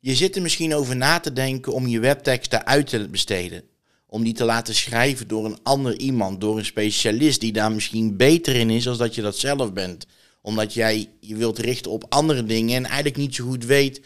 [0.00, 3.62] je zit er misschien over na te denken om je webteksten uit te besteden.
[4.06, 8.16] Om die te laten schrijven door een ander iemand, door een specialist die daar misschien
[8.16, 10.06] beter in is als dat je dat zelf bent.
[10.42, 14.00] Omdat jij je wilt richten op andere dingen en eigenlijk niet zo goed weet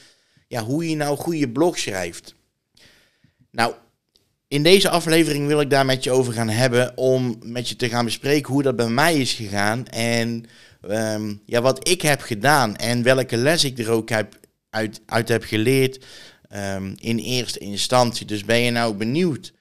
[0.53, 2.35] ja, hoe je nou goede blog schrijft.
[3.51, 3.75] Nou,
[4.49, 7.89] in deze aflevering wil ik daar met je over gaan hebben om met je te
[7.89, 10.45] gaan bespreken hoe dat bij mij is gegaan en
[10.89, 14.39] ehm, ja, wat ik heb gedaan en welke les ik er ook heb,
[14.73, 16.05] uit, uit heb geleerd
[16.55, 18.27] um, in eerste instantie.
[18.27, 19.53] Dus ben je nou benieuwd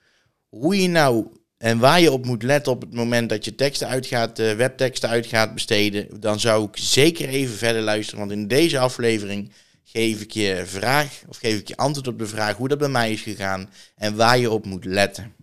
[0.49, 1.27] hoe je nou
[1.57, 5.09] en waar je op moet letten op het moment dat je teksten uitgaat, uh, webteksten
[5.09, 8.19] uit gaat besteden, dan zou ik zeker even verder luisteren.
[8.19, 9.51] Want in deze aflevering
[9.83, 12.89] geef ik je vraag, of geef ik je antwoord op de vraag hoe dat bij
[12.89, 15.33] mij is gegaan en waar je op moet letten.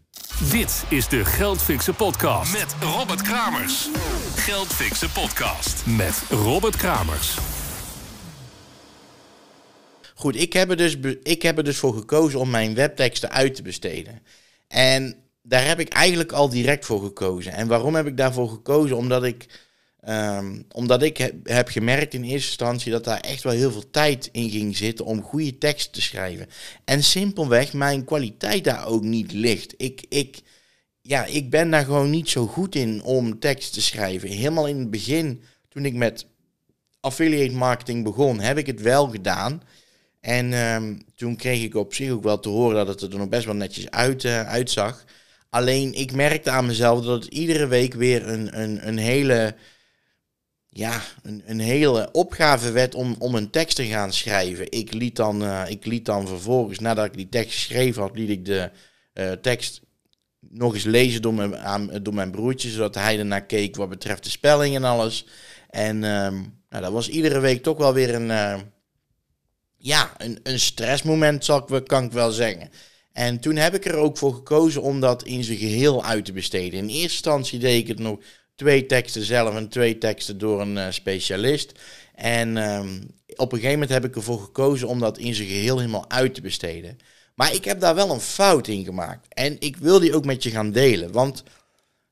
[0.51, 3.89] Dit is de Geldfixen podcast met Robert Kramers.
[4.37, 7.37] Geldfixen podcast met Robert Kramers.
[10.19, 13.55] Goed, ik heb, er dus, ik heb er dus voor gekozen om mijn webteksten uit
[13.55, 14.23] te besteden.
[14.69, 17.53] En daar heb ik eigenlijk al direct voor gekozen.
[17.53, 18.97] En waarom heb ik daarvoor gekozen?
[18.97, 19.47] Omdat ik,
[20.09, 23.91] um, omdat ik heb, heb gemerkt in eerste instantie dat daar echt wel heel veel
[23.91, 26.47] tijd in ging zitten om goede teksten te schrijven.
[26.85, 29.75] En simpelweg mijn kwaliteit daar ook niet ligt.
[29.77, 30.41] Ik, ik,
[31.03, 34.29] ja, ik ben daar gewoon niet zo goed in om teksten te schrijven.
[34.29, 36.27] Helemaal in het begin, toen ik met
[37.01, 39.63] affiliate marketing begon, heb ik het wel gedaan.
[40.21, 43.29] En um, toen kreeg ik op zich ook wel te horen dat het er nog
[43.29, 45.05] best wel netjes uit, uh, uitzag.
[45.51, 49.55] Alleen ik merkte aan mezelf dat het iedere week weer een, een, een hele,
[50.69, 54.71] ja, een, een hele opgave werd om, om een tekst te gaan schrijven.
[54.71, 58.31] Ik liet, dan, uh, ik liet dan vervolgens, nadat ik die tekst geschreven had, liet
[58.31, 58.71] ik de
[59.15, 59.81] uh, tekst
[60.41, 64.25] nog eens lezen door mijn, aan, door mijn broertje, zodat hij ernaar keek wat betreft
[64.25, 65.27] de spelling en alles.
[65.71, 68.31] En um, nou, dat was iedere week toch wel weer een
[69.79, 72.71] ja, een, een stressmoment, zal ik, kan ik wel zeggen.
[73.13, 76.33] En toen heb ik er ook voor gekozen om dat in zijn geheel uit te
[76.33, 76.79] besteden.
[76.79, 78.19] In eerste instantie deed ik het nog
[78.55, 81.73] twee teksten zelf en twee teksten door een uh, specialist.
[82.15, 85.79] En um, op een gegeven moment heb ik ervoor gekozen om dat in zijn geheel
[85.79, 86.99] helemaal uit te besteden.
[87.35, 89.27] Maar ik heb daar wel een fout in gemaakt.
[89.29, 91.13] En ik wil die ook met je gaan delen.
[91.13, 91.43] Want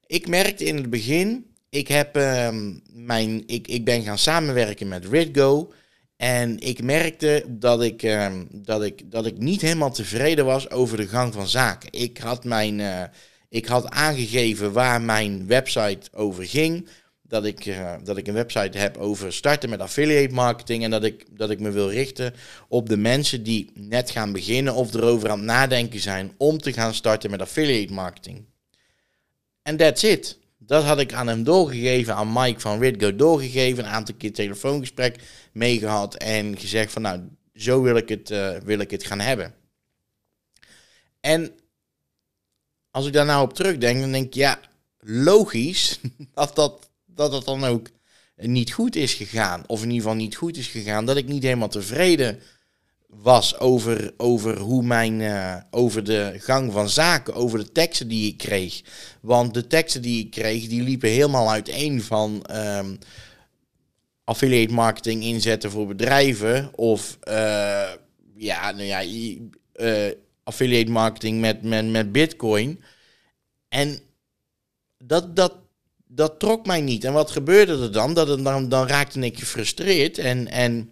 [0.06, 5.04] ik merkte in het begin, ik, heb, um, mijn, ik, ik ben gaan samenwerken met
[5.04, 5.72] RidGo.
[6.16, 10.96] En ik merkte dat ik, uh, dat, ik, dat ik niet helemaal tevreden was over
[10.96, 11.92] de gang van zaken.
[11.92, 13.02] Ik had, mijn, uh,
[13.48, 16.88] ik had aangegeven waar mijn website over ging.
[17.22, 20.84] Dat ik, uh, dat ik een website heb over starten met affiliate marketing.
[20.84, 22.34] En dat ik, dat ik me wil richten
[22.68, 26.72] op de mensen die net gaan beginnen of erover aan het nadenken zijn om te
[26.72, 28.44] gaan starten met affiliate marketing.
[29.62, 30.38] En that's it.
[30.66, 33.84] Dat had ik aan hem doorgegeven, aan Mike van Ridgo doorgegeven.
[33.84, 35.22] Een aantal keer telefoongesprek
[35.52, 37.20] meegehad en gezegd van nou,
[37.54, 39.54] zo wil ik het, uh, wil ik het gaan hebben.
[41.20, 41.52] En
[42.90, 44.60] als ik daar nou op terugdenk, dan denk ik ja,
[44.98, 46.00] logisch
[46.34, 47.88] dat dat, dat het dan ook
[48.36, 49.64] niet goed is gegaan.
[49.66, 51.06] Of in ieder geval niet goed is gegaan.
[51.06, 52.40] Dat ik niet helemaal tevreden
[53.22, 58.28] was over, over hoe mijn, uh, over de gang van zaken, over de teksten die
[58.28, 58.82] ik kreeg.
[59.20, 62.98] Want de teksten die ik kreeg, die liepen helemaal uiteen van um,
[64.24, 67.90] affiliate marketing inzetten voor bedrijven of uh,
[68.36, 69.02] ja, nou ja,
[69.76, 70.12] uh,
[70.42, 72.82] affiliate marketing met, met, met bitcoin.
[73.68, 73.98] En
[74.98, 75.54] dat, dat,
[76.06, 77.04] dat trok mij niet.
[77.04, 78.14] En wat gebeurde er dan?
[78.14, 80.90] Dat, dan, dan raakte ik gefrustreerd en, en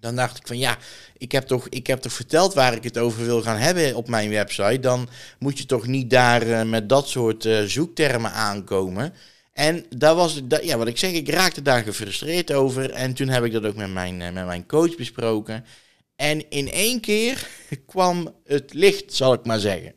[0.00, 0.78] dan dacht ik van ja,
[1.18, 4.08] ik heb, toch, ik heb toch verteld waar ik het over wil gaan hebben op
[4.08, 4.80] mijn website.
[4.80, 9.12] Dan moet je toch niet daar uh, met dat soort uh, zoektermen aankomen.
[9.52, 12.90] En daar was, dat, ja, wat ik zeg, ik raakte daar gefrustreerd over.
[12.90, 15.64] En toen heb ik dat ook met mijn, uh, met mijn coach besproken.
[16.16, 17.48] En in één keer
[17.86, 19.94] kwam het licht, zal ik maar zeggen.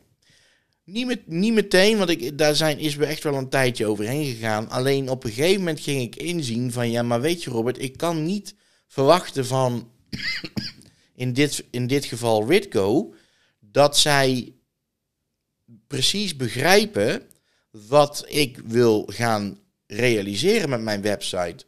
[0.84, 4.24] Niet, met, niet meteen, want ik, daar zijn, is we echt wel een tijdje overheen
[4.24, 4.70] gegaan.
[4.70, 7.96] Alleen op een gegeven moment ging ik inzien van ja, maar weet je Robert, ik
[7.96, 8.54] kan niet
[8.94, 9.88] verwachten van
[11.14, 13.14] in dit, in dit geval Ritco,
[13.60, 14.52] dat zij
[15.86, 17.22] precies begrijpen
[17.70, 21.64] wat ik wil gaan realiseren met mijn website.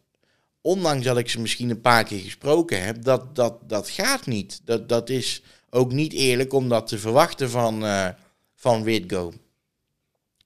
[0.61, 4.61] Ondanks dat ik ze misschien een paar keer gesproken heb, dat, dat, dat gaat niet.
[4.65, 8.09] Dat, dat is ook niet eerlijk om dat te verwachten van, uh,
[8.55, 9.33] van Ritgo.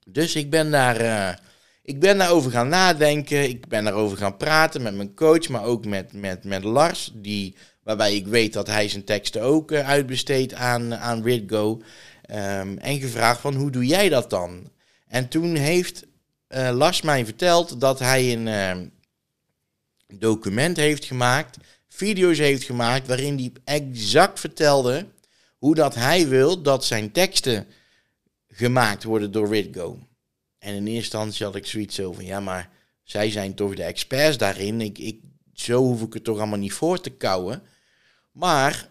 [0.07, 1.01] Dus ik ben daar.
[1.01, 1.33] Uh,
[1.83, 3.49] ik ben daarover gaan nadenken.
[3.49, 7.55] Ik ben daarover gaan praten met mijn coach, maar ook met, met, met Lars, die
[7.83, 11.81] Waarbij ik weet dat hij zijn teksten ook uh, uitbesteedt aan, aan Ridgo.
[12.31, 14.71] Um, en gevraagd van hoe doe jij dat dan?
[15.07, 16.05] En toen heeft
[16.49, 18.87] uh, Lars mij verteld dat hij een uh,
[20.19, 21.57] document heeft gemaakt
[22.01, 25.05] video's heeft gemaakt waarin hij exact vertelde
[25.57, 27.67] hoe dat hij wil dat zijn teksten
[28.47, 29.99] gemaakt worden door Ritgo.
[30.59, 32.69] En in eerste instantie had ik zoiets over, ja, maar
[33.03, 34.81] zij zijn toch de experts daarin.
[34.81, 35.19] Ik, ik,
[35.53, 37.61] zo hoef ik het toch allemaal niet voor te kouwen.
[38.31, 38.89] Maar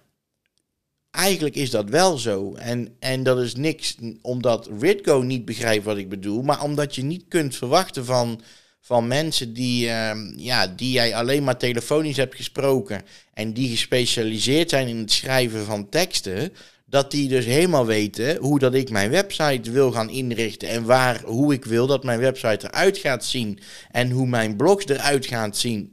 [1.11, 2.55] eigenlijk is dat wel zo.
[2.55, 7.03] En, en dat is niks omdat Ritgo niet begrijpt wat ik bedoel, maar omdat je
[7.03, 8.41] niet kunt verwachten van,
[8.81, 13.03] van mensen die, ehm, ja, die jij alleen maar telefonisch hebt gesproken
[13.35, 16.53] en die gespecialiseerd zijn in het schrijven van teksten,
[16.87, 21.23] dat die dus helemaal weten hoe dat ik mijn website wil gaan inrichten en waar,
[21.25, 23.59] hoe ik wil dat mijn website eruit gaat zien
[23.91, 25.93] en hoe mijn blogs eruit gaan zien.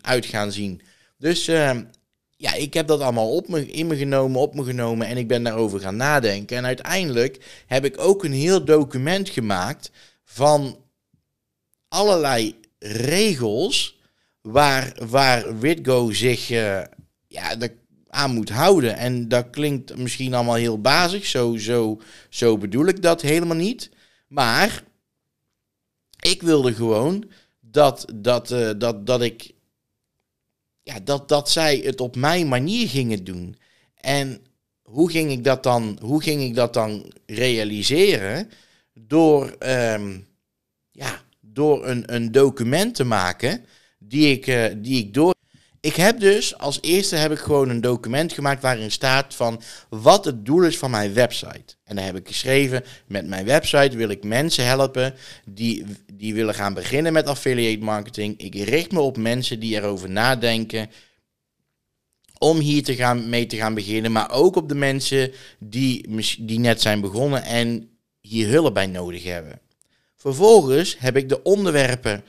[0.49, 0.81] Zien.
[1.17, 1.71] Dus uh,
[2.37, 5.27] ja, ik heb dat allemaal op me, in me genomen, op me genomen en ik
[5.27, 6.57] ben daarover gaan nadenken.
[6.57, 9.91] En uiteindelijk heb ik ook een heel document gemaakt
[10.23, 10.77] van
[11.87, 13.99] allerlei regels
[14.41, 16.81] waar, waar Witgo zich uh,
[17.27, 17.57] ja,
[18.07, 18.97] aan moet houden.
[18.97, 23.89] En dat klinkt misschien allemaal heel bazig, zo, zo, zo bedoel ik dat helemaal niet.
[24.27, 24.83] Maar
[26.19, 27.25] ik wilde gewoon
[27.59, 29.55] dat, dat, uh, dat, dat ik
[30.87, 33.57] ja, dat, dat zij het op mijn manier gingen doen.
[33.95, 34.41] En
[34.81, 38.49] hoe ging ik dat dan, hoe ging ik dat dan realiseren?
[38.93, 40.27] Door, um,
[40.91, 43.65] ja, door een, een document te maken
[43.99, 45.35] die ik, uh, die ik door.
[45.87, 50.25] Ik heb dus als eerste heb ik gewoon een document gemaakt waarin staat van wat
[50.25, 51.75] het doel is van mijn website.
[51.83, 55.13] En daar heb ik geschreven, met mijn website wil ik mensen helpen
[55.45, 58.39] die, die willen gaan beginnen met affiliate marketing.
[58.39, 60.89] Ik richt me op mensen die erover nadenken
[62.37, 64.11] om hier te gaan, mee te gaan beginnen.
[64.11, 66.05] Maar ook op de mensen die,
[66.39, 67.89] die net zijn begonnen en
[68.21, 69.59] hier hulp bij nodig hebben.
[70.15, 72.23] Vervolgens heb ik de onderwerpen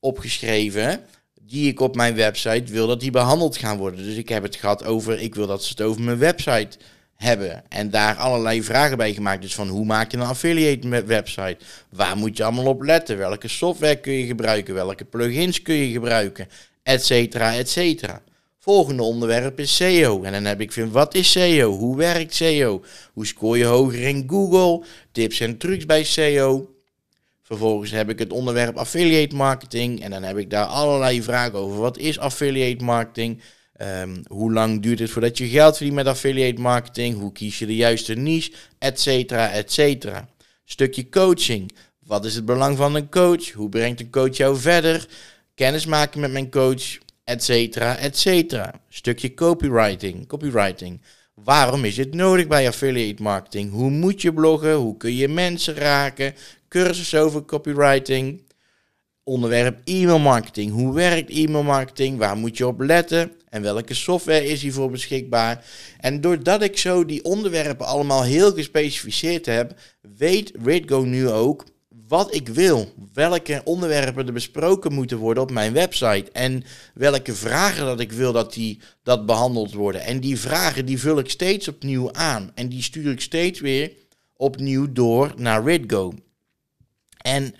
[0.00, 1.06] opgeschreven
[1.52, 4.04] die ik op mijn website wil dat die behandeld gaan worden.
[4.04, 6.78] Dus ik heb het gehad over, ik wil dat ze het over mijn website
[7.16, 7.64] hebben.
[7.68, 9.42] En daar allerlei vragen bij gemaakt.
[9.42, 11.56] Dus van hoe maak je een affiliate website?
[11.88, 13.18] Waar moet je allemaal op letten?
[13.18, 14.74] Welke software kun je gebruiken?
[14.74, 16.48] Welke plugins kun je gebruiken?
[16.82, 18.22] Etcetera, etcetera.
[18.58, 20.22] Volgende onderwerp is SEO.
[20.22, 21.72] En dan heb ik vind, wat is SEO?
[21.72, 22.82] Hoe werkt SEO?
[23.12, 24.86] Hoe scoor je hoger in Google?
[25.12, 26.71] Tips en trucs bij SEO.
[27.42, 30.02] Vervolgens heb ik het onderwerp affiliate marketing.
[30.02, 31.78] En dan heb ik daar allerlei vragen over.
[31.78, 33.40] Wat is affiliate marketing?
[33.82, 37.18] Um, hoe lang duurt het voordat je geld verdient met affiliate marketing?
[37.18, 38.52] Hoe kies je de juiste niche?
[38.78, 40.28] Etcetera, etcetera.
[40.64, 41.72] Stukje coaching.
[42.06, 43.50] Wat is het belang van een coach?
[43.50, 45.06] Hoe brengt een coach jou verder?
[45.54, 48.80] Kennis maken met mijn coach, etcetera, etcetera.
[48.88, 50.26] Stukje copywriting.
[50.26, 51.00] Copywriting.
[51.34, 53.72] Waarom is het nodig bij affiliate marketing?
[53.72, 54.74] Hoe moet je bloggen?
[54.74, 56.34] Hoe kun je mensen raken?
[56.72, 58.42] Cursus over copywriting.
[59.24, 60.72] Onderwerp e-mail marketing.
[60.72, 62.18] Hoe werkt e-mail marketing?
[62.18, 63.32] Waar moet je op letten?
[63.48, 65.64] En welke software is hiervoor beschikbaar?
[65.98, 69.78] En doordat ik zo die onderwerpen allemaal heel gespecificeerd heb,
[70.16, 71.64] weet RateGo nu ook
[72.08, 72.92] wat ik wil.
[73.12, 76.30] Welke onderwerpen er besproken moeten worden op mijn website.
[76.32, 76.64] En
[76.94, 80.00] welke vragen dat ik wil dat die dat behandeld worden.
[80.00, 82.50] En die vragen die vul ik steeds opnieuw aan.
[82.54, 83.92] En die stuur ik steeds weer
[84.36, 86.12] opnieuw door naar RateGo.
[87.22, 87.54] En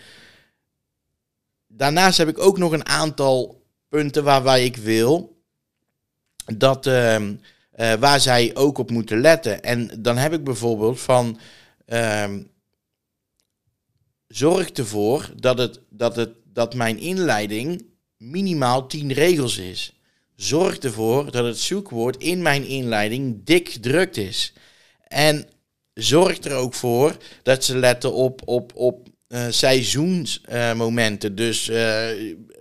[1.66, 5.42] daarnaast heb ik ook nog een aantal punten waarbij ik wil
[6.56, 7.34] dat, uh, uh,
[7.94, 9.62] waar zij ook op moeten letten.
[9.62, 11.38] En dan heb ik bijvoorbeeld van.
[11.86, 12.34] Uh,
[14.32, 20.00] zorg ervoor dat, het, dat, het, dat mijn inleiding minimaal 10 regels is.
[20.36, 24.52] Zorg ervoor dat het zoekwoord in mijn inleiding dik gedrukt is.
[25.08, 25.48] En
[25.94, 31.34] zorg er ook voor dat ze letten op, op, op uh, seizoensmomenten.
[31.34, 32.04] dus uh,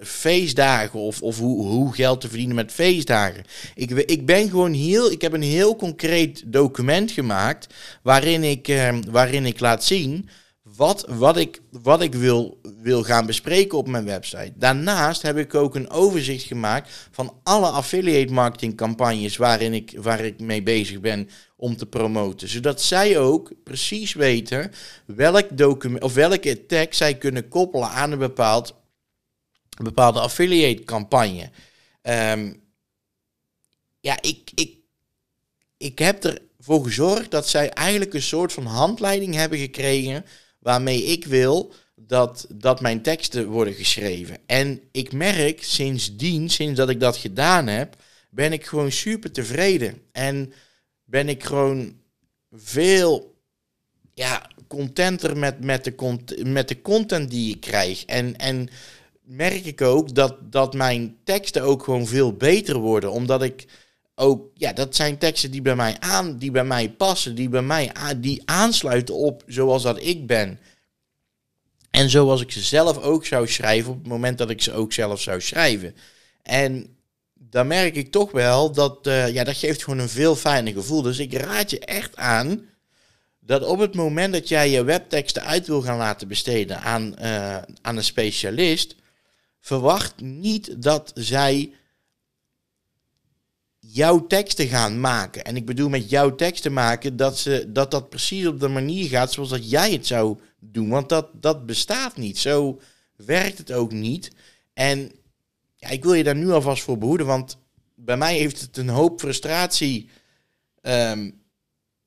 [0.01, 3.43] feestdagen of, of hoe, hoe geld te verdienen met feestdagen.
[3.75, 5.11] Ik, ik ben gewoon heel.
[5.11, 7.73] Ik heb een heel concreet document gemaakt.
[8.03, 10.29] waarin ik, uh, waarin ik laat zien.
[10.75, 14.53] Wat, wat, ik, wat ik wil, wil gaan bespreken op mijn website.
[14.55, 20.19] Daarnaast heb ik ook een overzicht gemaakt van alle affiliate marketing campagnes waarin ik, waar
[20.19, 21.29] ik mee bezig ben
[21.61, 22.47] om te promoten.
[22.47, 24.71] Zodat zij ook precies weten
[25.05, 28.73] welk document of welke tag zij kunnen koppelen aan een, bepaald,
[29.83, 31.49] bepaalde affiliate campagne.
[32.01, 32.63] Um,
[33.99, 34.75] ja, ik, ik,
[35.77, 36.23] ik heb
[36.57, 40.25] ervoor gezorgd dat zij eigenlijk een soort van handleiding hebben gekregen
[40.59, 44.37] waarmee ik wil dat, dat mijn teksten worden geschreven.
[44.45, 47.95] En ik merk sindsdien, sinds dat ik dat gedaan heb,
[48.29, 50.01] ben ik gewoon super tevreden.
[50.11, 50.53] En
[51.11, 51.93] ben ik gewoon
[52.51, 53.35] veel
[54.13, 58.05] ja, contenter met, met, de, met de content die ik krijg.
[58.05, 58.69] En, en
[59.21, 63.11] merk ik ook dat, dat mijn teksten ook gewoon veel beter worden.
[63.11, 63.65] Omdat ik
[64.15, 67.61] ook, ja, dat zijn teksten die bij mij aan, die bij mij passen, die bij
[67.61, 70.59] mij die aansluiten op zoals dat ik ben.
[71.89, 74.93] En zoals ik ze zelf ook zou schrijven op het moment dat ik ze ook
[74.93, 75.95] zelf zou schrijven.
[76.41, 76.95] En
[77.51, 81.01] dan merk ik toch wel dat, uh, ja, dat geeft gewoon een veel fijner gevoel.
[81.01, 82.65] Dus ik raad je echt aan
[83.39, 87.57] dat op het moment dat jij je webteksten uit wil gaan laten besteden aan, uh,
[87.81, 88.95] aan een specialist,
[89.59, 91.73] verwacht niet dat zij
[93.79, 95.43] jouw teksten gaan maken.
[95.43, 99.09] En ik bedoel met jouw teksten maken dat, ze, dat dat precies op de manier
[99.09, 100.89] gaat zoals dat jij het zou doen.
[100.89, 102.37] Want dat, dat bestaat niet.
[102.37, 102.81] Zo
[103.15, 104.31] werkt het ook niet.
[104.73, 105.11] En
[105.81, 107.57] ja, ik wil je daar nu alvast voor behoeden, want
[107.95, 110.09] bij mij heeft het een hoop frustratie
[110.81, 111.41] um,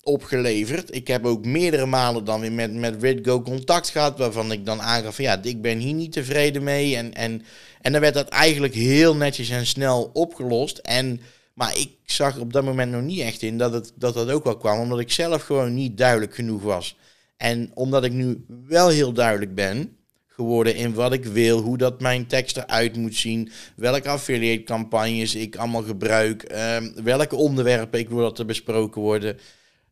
[0.02, 0.94] opgeleverd.
[0.94, 4.82] Ik heb ook meerdere malen dan weer met, met RidGo contact gehad, waarvan ik dan
[4.82, 6.96] aangaf ja, ik ben hier niet tevreden mee.
[6.96, 7.42] En, en,
[7.80, 10.78] en dan werd dat eigenlijk heel netjes en snel opgelost.
[10.78, 11.20] En,
[11.54, 14.44] maar ik zag op dat moment nog niet echt in dat, het, dat dat ook
[14.44, 16.96] wel kwam, omdat ik zelf gewoon niet duidelijk genoeg was.
[17.36, 19.96] En omdat ik nu wel heel duidelijk ben,
[20.34, 25.34] geworden in wat ik wil, hoe dat mijn tekst eruit moet zien, welke affiliate campagnes
[25.34, 29.38] ik allemaal gebruik, um, welke onderwerpen ik wil dat er besproken worden.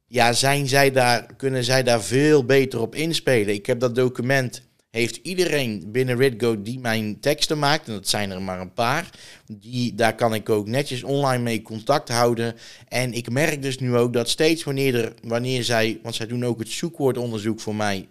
[0.06, 3.54] Ja, zijn zij daar, kunnen zij daar veel beter op inspelen?
[3.54, 8.30] Ik heb dat document, heeft iedereen binnen RidGo die mijn teksten maakt, en dat zijn
[8.30, 9.10] er maar een paar,
[9.46, 12.54] die, daar kan ik ook netjes online mee contact houden.
[12.88, 16.44] En ik merk dus nu ook dat steeds wanneer, er, wanneer zij, want zij doen
[16.44, 18.08] ook het zoekwoordonderzoek voor mij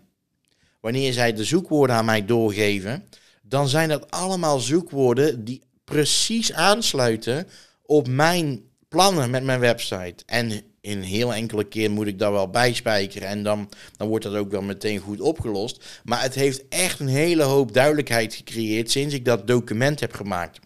[0.81, 3.07] wanneer zij de zoekwoorden aan mij doorgeven,
[3.41, 7.47] dan zijn dat allemaal zoekwoorden die precies aansluiten
[7.85, 10.23] op mijn plannen met mijn website.
[10.25, 14.35] En in heel enkele keer moet ik daar wel bijspijkeren en dan, dan wordt dat
[14.35, 16.01] ook wel meteen goed opgelost.
[16.03, 20.59] Maar het heeft echt een hele hoop duidelijkheid gecreëerd sinds ik dat document heb gemaakt.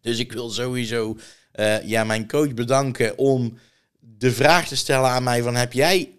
[0.00, 1.18] Dus ik wil sowieso
[1.54, 3.58] uh, ja, mijn coach bedanken om
[4.00, 6.10] de vraag te stellen aan mij van heb jij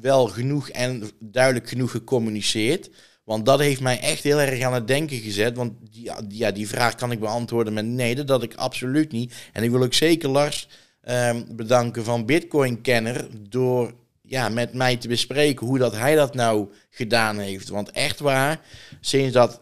[0.00, 2.90] wel genoeg en duidelijk genoeg gecommuniceerd.
[3.24, 5.56] Want dat heeft mij echt heel erg aan het denken gezet.
[5.56, 9.34] Want die, ja, die vraag kan ik beantwoorden met nee, dat ik absoluut niet.
[9.52, 10.68] En ik wil ook zeker Lars
[11.00, 16.34] ehm, bedanken van Bitcoin Kenner door ja, met mij te bespreken hoe dat hij dat
[16.34, 17.68] nou gedaan heeft.
[17.68, 18.60] Want echt waar,
[19.00, 19.60] sinds dat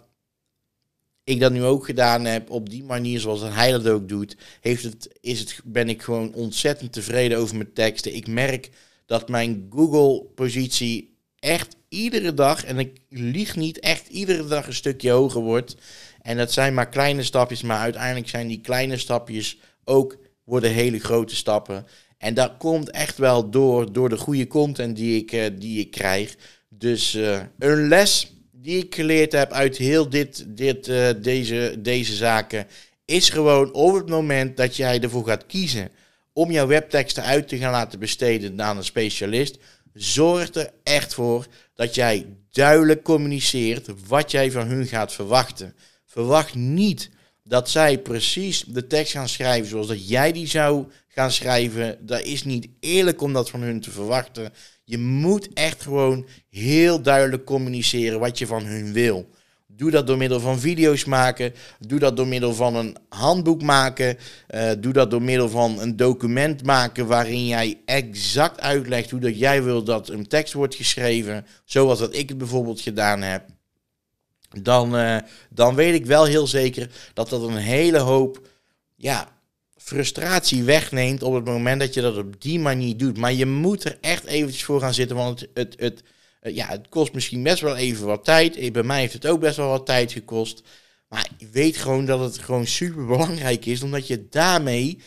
[1.25, 4.83] ik dat nu ook gedaan heb op die manier zoals hij dat ook doet, heeft
[4.83, 8.15] het, is het, ben ik gewoon ontzettend tevreden over mijn teksten.
[8.15, 8.71] Ik merk
[9.07, 15.11] dat mijn Google-positie echt iedere dag, en ik lieg niet, echt iedere dag een stukje
[15.11, 15.77] hoger wordt.
[16.21, 20.99] En dat zijn maar kleine stapjes, maar uiteindelijk zijn die kleine stapjes ook worden hele
[20.99, 21.87] grote stappen.
[22.19, 25.91] En dat komt echt wel door, door de goede content die ik, uh, die ik
[25.91, 26.37] krijg.
[26.69, 32.15] Dus uh, een les die ik geleerd heb uit heel dit, dit, uh, deze, deze
[32.15, 32.67] zaken
[33.05, 35.91] is gewoon op het moment dat jij ervoor gaat kiezen
[36.35, 39.59] om jouw webteksten uit te gaan laten besteden aan een specialist,
[39.93, 45.75] zorg er echt voor dat jij duidelijk communiceert wat jij van hun gaat verwachten.
[46.07, 47.11] Verwacht niet
[47.43, 51.99] dat zij precies de tekst gaan schrijven zoals dat jij die zou gaan schrijven.
[52.01, 54.53] Dat is niet eerlijk om dat van hun te verwachten.
[54.85, 59.29] Je moet echt gewoon heel duidelijk communiceren wat je van hun wil.
[59.77, 61.55] Doe dat door middel van video's maken.
[61.79, 64.19] Doe dat door middel van een handboek maken.
[64.55, 69.39] Uh, doe dat door middel van een document maken waarin jij exact uitlegt hoe dat
[69.39, 71.47] jij wil dat een tekst wordt geschreven.
[71.65, 73.45] Zoals dat ik het bijvoorbeeld gedaan heb.
[74.63, 75.17] Dan, uh,
[75.51, 78.49] dan weet ik wel heel zeker dat dat een hele hoop
[78.97, 79.29] ja,
[79.77, 83.17] frustratie wegneemt op het moment dat je dat op die manier doet.
[83.17, 86.09] Maar je moet er echt eventjes voor gaan zitten, want het, het, eh,
[86.53, 88.57] ja, het kost misschien best wel even wat tijd.
[88.57, 90.63] Eh, bij mij heeft het ook best wel wat tijd gekost.
[91.09, 94.99] Maar weet gewoon dat het gewoon super belangrijk is, omdat je daarmee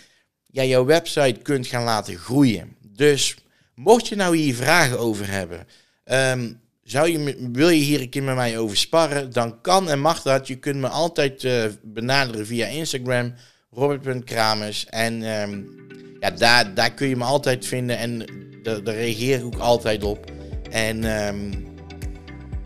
[0.45, 2.75] ja, jouw website kunt gaan laten groeien.
[2.81, 3.35] Dus
[3.75, 5.67] mocht je nou hier vragen over hebben,
[6.05, 9.99] um, zou je, wil je hier een keer met mij over sparren, dan kan en
[9.99, 10.47] mag dat.
[10.47, 13.33] Je kunt me altijd uh, benaderen via Instagram,
[13.71, 14.85] robert.kramers.
[14.85, 15.75] En um,
[16.19, 18.25] ja, daar, daar kun je me altijd vinden en
[18.63, 20.36] daar reageer ik ook altijd op.
[20.69, 21.65] En um,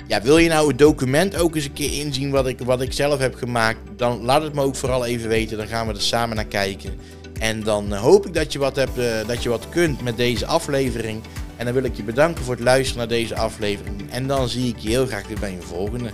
[0.08, 2.94] ja, wil je nou het document ook eens een keer inzien wat ik, wat ik
[2.94, 5.58] zelf heb gemaakt, dan laat het me ook vooral even weten.
[5.58, 6.94] Dan gaan we er samen naar kijken.
[7.40, 10.18] En dan uh, hoop ik dat je, wat hebt, uh, dat je wat kunt met
[10.18, 11.22] deze aflevering.
[11.58, 14.12] En dan wil ik je bedanken voor het luisteren naar deze aflevering.
[14.12, 16.10] En dan zie ik je heel graag weer bij een volgende.